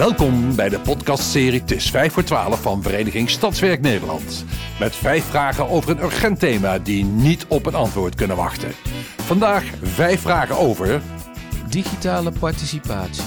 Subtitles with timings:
[0.00, 4.44] Welkom bij de podcastserie Het is 5 voor 12 van Vereniging Stadswerk Nederland.
[4.78, 8.72] Met vijf vragen over een urgent thema die niet op een antwoord kunnen wachten.
[9.16, 11.02] Vandaag vijf vragen over...
[11.68, 13.24] Digitale participatie.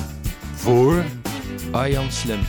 [0.54, 1.04] Voor...
[1.72, 2.40] Arjan Slim,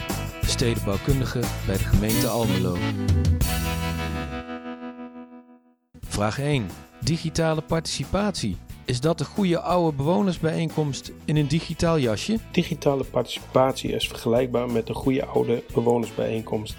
[0.46, 2.76] stedenbouwkundige bij de gemeente Almelo.
[6.00, 6.66] Vraag 1.
[7.00, 8.56] Digitale participatie.
[8.86, 12.38] Is dat de goede oude bewonersbijeenkomst in een digitaal jasje?
[12.52, 16.76] Digitale participatie is vergelijkbaar met de goede oude bewonersbijeenkomst,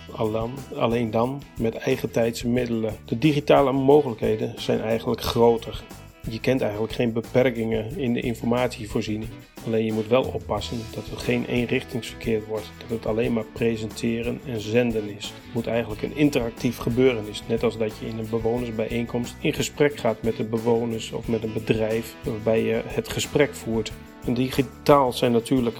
[0.75, 2.95] alleen dan met eigentijdse middelen.
[3.05, 5.83] De digitale mogelijkheden zijn eigenlijk groter.
[6.29, 9.29] Je kent eigenlijk geen beperkingen in de informatievoorziening.
[9.65, 12.71] Alleen je moet wel oppassen dat het geen eenrichtingsverkeer wordt.
[12.77, 15.25] Dat het alleen maar presenteren en zenden is.
[15.25, 17.43] Het moet eigenlijk een interactief gebeuren is.
[17.47, 21.43] Net als dat je in een bewonersbijeenkomst in gesprek gaat met de bewoners of met
[21.43, 23.91] een bedrijf waarbij je het gesprek voert.
[24.25, 25.77] En digitaal zijn natuurlijk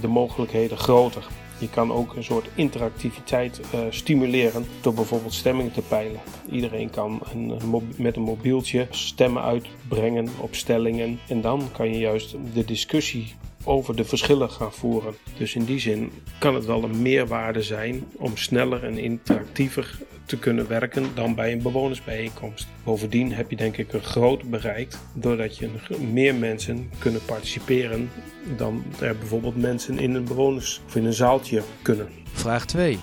[0.00, 1.26] de mogelijkheden groter.
[1.58, 6.20] Je kan ook een soort interactiviteit uh, stimuleren door bijvoorbeeld stemmingen te peilen.
[6.50, 7.60] Iedereen kan een,
[7.96, 13.96] met een mobieltje stemmen uitbrengen op stellingen en dan kan je juist de discussie over
[13.96, 15.14] de verschillen gaan voeren.
[15.36, 20.38] Dus in die zin kan het wel een meerwaarde zijn om sneller en interactiever te
[20.38, 22.66] kunnen werken dan bij een bewonersbijeenkomst.
[22.84, 25.70] Bovendien heb je denk ik een groot bereikt doordat je
[26.12, 28.10] meer mensen kunnen participeren
[28.56, 32.08] dan er bijvoorbeeld mensen in een bewoners- of in een zaaltje kunnen.
[32.32, 32.98] Vraag 2.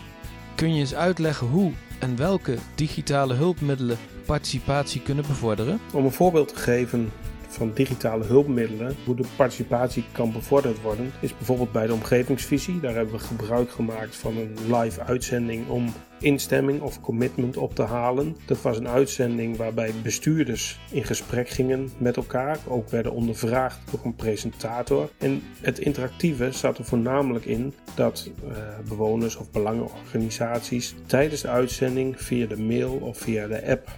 [0.56, 5.80] Kun je eens uitleggen hoe en welke digitale hulpmiddelen participatie kunnen bevorderen?
[5.94, 7.12] Om een voorbeeld te geven
[7.56, 12.80] van digitale hulpmiddelen, hoe de participatie kan bevorderd worden, is bijvoorbeeld bij de omgevingsvisie.
[12.80, 17.84] Daar hebben we gebruik gemaakt van een live uitzending om instemming of commitment op te
[17.84, 18.36] halen.
[18.46, 24.00] Dat was een uitzending waarbij bestuurders in gesprek gingen met elkaar, ook werden ondervraagd door
[24.04, 25.10] een presentator.
[25.18, 32.22] En het interactieve zat er voornamelijk in dat uh, bewoners of belangenorganisaties tijdens de uitzending
[32.22, 33.90] via de mail of via de app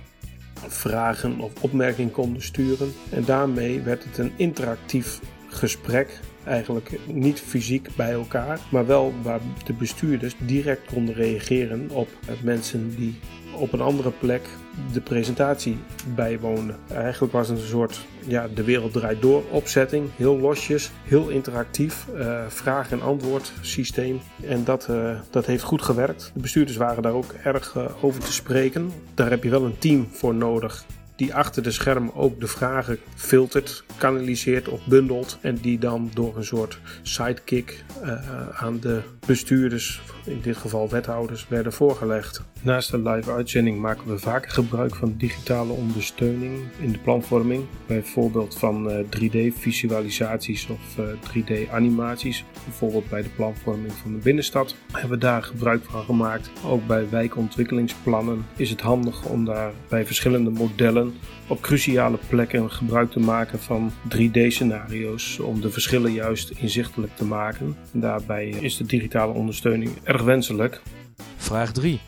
[0.68, 2.94] vragen of opmerkingen konden sturen.
[3.10, 6.20] En daarmee werd het een interactief gesprek.
[6.48, 12.10] Eigenlijk niet fysiek bij elkaar, maar wel waar de bestuurders direct konden reageren op
[12.44, 13.20] mensen die
[13.58, 14.42] op een andere plek
[14.94, 15.78] de presentatie
[16.16, 16.74] bijwoonde.
[16.94, 20.10] Eigenlijk was het een soort ja, de wereld draait door opzetting.
[20.16, 22.06] Heel losjes, heel interactief.
[22.16, 24.20] Uh, vraag- en antwoord systeem.
[24.48, 26.32] En dat, uh, dat heeft goed gewerkt.
[26.34, 28.92] De bestuurders waren daar ook erg uh, over te spreken.
[29.14, 30.86] Daar heb je wel een team voor nodig
[31.18, 35.38] die achter de schermen ook de vragen filtert, kanaliseert of bundelt.
[35.42, 41.48] En die dan door een soort sidekick uh, aan de bestuurders, in dit geval wethouders,
[41.48, 42.42] werden voorgelegd.
[42.62, 47.66] Naast de live uitzending maken we vaker gebruik van digitale ondersteuning in de planvorming.
[47.86, 52.44] Bijvoorbeeld van uh, 3D-visualisaties of uh, 3D-animaties.
[52.66, 56.50] Bijvoorbeeld bij de planvorming van de binnenstad hebben we daar gebruik van gemaakt.
[56.66, 61.07] Ook bij wijkontwikkelingsplannen is het handig om daar bij verschillende modellen
[61.48, 67.78] op cruciale plekken gebruik te maken van 3D-scenario's om de verschillen juist inzichtelijk te maken.
[67.94, 70.82] En daarbij is de digitale ondersteuning erg wenselijk.
[71.38, 72.00] Vraag 3.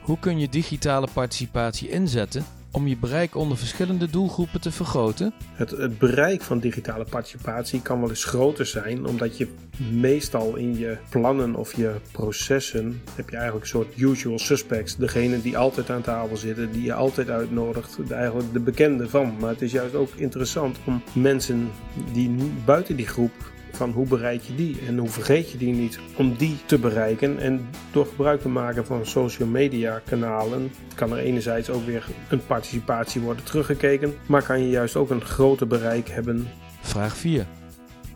[0.00, 2.44] Hoe kun je digitale participatie inzetten
[2.78, 5.32] om je bereik onder verschillende doelgroepen te vergroten?
[5.52, 9.48] Het, het, bereik van digitale participatie kan wel eens groter zijn, omdat je
[9.92, 14.96] meestal in je plannen of je processen heb je eigenlijk een soort usual suspects.
[14.96, 19.34] Degene die altijd aan tafel zitten, die je altijd uitnodigt, eigenlijk de bekende van.
[19.40, 21.70] Maar het is juist ook interessant om mensen
[22.12, 22.30] die
[22.64, 23.32] buiten die groep
[23.78, 27.38] van hoe bereik je die en hoe vergeet je die niet om die te bereiken.
[27.38, 32.46] En door gebruik te maken van social media kanalen kan er enerzijds ook weer een
[32.46, 36.48] participatie worden teruggekeken, maar kan je juist ook een groter bereik hebben.
[36.80, 37.46] Vraag 4.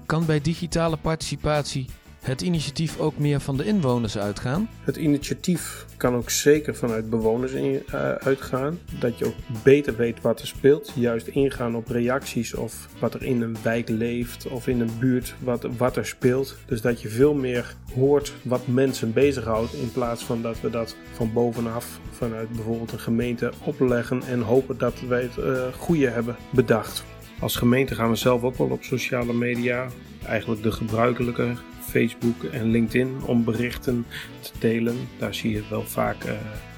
[0.07, 1.87] Kan bij digitale participatie
[2.23, 4.69] het initiatief ook meer van de inwoners uitgaan?
[4.81, 8.79] Het initiatief kan ook zeker vanuit bewoners in, uh, uitgaan.
[8.99, 10.93] Dat je ook beter weet wat er speelt.
[10.95, 15.35] Juist ingaan op reacties of wat er in een wijk leeft of in een buurt
[15.39, 16.57] wat, wat er speelt.
[16.67, 20.97] Dus dat je veel meer hoort wat mensen bezighoudt in plaats van dat we dat
[21.13, 26.37] van bovenaf vanuit bijvoorbeeld een gemeente opleggen en hopen dat wij het uh, goede hebben
[26.51, 27.05] bedacht.
[27.41, 29.87] Als gemeente gaan we zelf ook wel op sociale media.
[30.27, 34.07] Eigenlijk de gebruikelijke Facebook en LinkedIn om berichten
[34.41, 34.97] te delen.
[35.19, 36.33] Daar zie je wel vaak uh,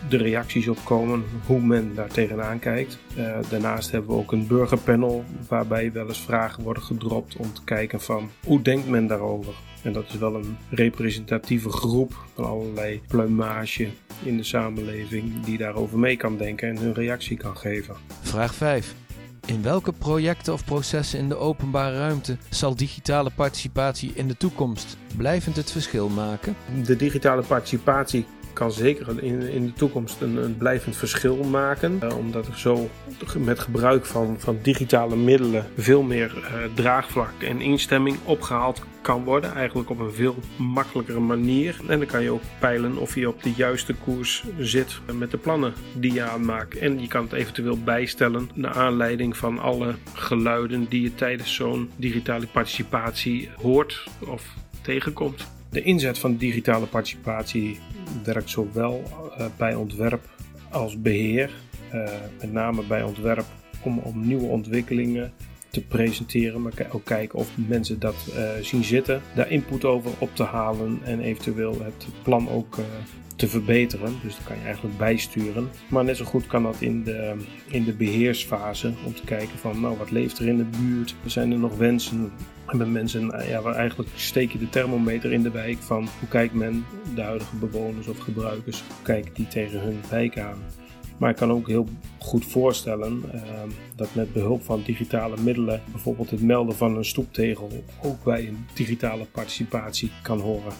[0.09, 2.99] de reacties op komen, hoe men daar tegenaan kijkt.
[3.19, 7.65] Uh, daarnaast hebben we ook een burgerpanel waarbij wel eens vragen worden gedropt om te
[7.65, 9.55] kijken van hoe denkt men daarover.
[9.83, 13.89] En dat is wel een representatieve groep van allerlei pluimage
[14.23, 17.97] in de samenleving die daarover mee kan denken en hun reactie kan geven.
[18.23, 19.04] Vraag 5.
[19.46, 24.96] In welke projecten of processen in de openbare ruimte zal digitale participatie in de toekomst
[25.17, 26.56] blijvend het verschil maken?
[26.85, 32.01] De digitale participatie kan zeker in, in de toekomst een, blijvend verschil maken.
[32.03, 32.89] Uh, omdat er zo
[33.39, 39.55] met gebruik van, van digitale middelen veel meer uh, draagvlak en instemming opgehaald kan worden.
[39.55, 41.77] Eigenlijk op een veel makkelijkere manier.
[41.89, 45.37] En dan kan je ook peilen of je op de juiste koers zit met de
[45.37, 46.79] plannen die je aanmaakt.
[46.79, 51.91] En je kan het eventueel bijstellen naar aanleiding van alle geluiden die je tijdens zo'n
[51.97, 54.43] digitale participatie hoort of
[54.83, 55.53] tegenkomt.
[55.75, 57.79] De inzet van digitale participatie
[58.25, 59.03] werkt zowel
[59.38, 60.29] uh, bij ontwerp
[60.71, 61.50] als beheer.
[61.94, 62.09] Uh,
[62.41, 63.44] met name bij ontwerp
[63.82, 65.32] om, om nieuwe ontwikkelingen
[65.71, 70.37] te presenteren, maar ook kijken of mensen dat uh, zien zitten, daar input over op
[70.37, 72.79] te halen en eventueel het plan ook
[73.37, 74.12] te verbeteren.
[74.23, 75.69] Dus dat kan je eigenlijk bijsturen.
[75.88, 77.35] Maar net zo goed kan dat in de,
[77.71, 81.53] in de beheersfase om te kijken van nou wat leeft er in de buurt, zijn
[81.53, 82.32] er nog wensen.
[82.66, 86.55] Hebben mensen, ja, waar eigenlijk steek je de thermometer in de wijk van hoe kijkt
[86.55, 86.84] men,
[87.14, 90.58] de huidige bewoners of gebruikers, hoe kijken die tegen hun wijk aan.
[91.19, 91.88] Maar ik kan ook heel
[92.19, 93.40] goed voorstellen uh,
[93.96, 98.66] dat met behulp van digitale middelen, bijvoorbeeld het melden van een stoeptegel, ook bij een
[98.75, 100.72] digitale participatie kan horen.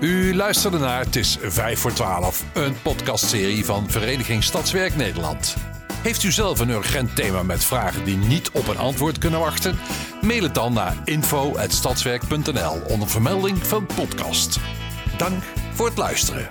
[0.00, 5.69] U luisterde naar Het is 5 voor 12, een podcastserie van Vereniging Stadswerk Nederland.
[6.02, 9.78] Heeft u zelf een urgent thema met vragen die niet op een antwoord kunnen wachten?
[10.20, 14.58] Mail het dan naar info.stadswerk.nl onder vermelding van podcast.
[15.16, 15.42] Dank
[15.74, 16.50] voor het luisteren.